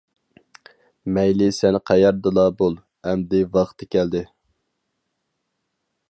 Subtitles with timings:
[1.17, 2.77] مەيلى سەن قەيەردىلا بول،
[3.11, 4.23] ئەمدى ۋاقتى كەلدى.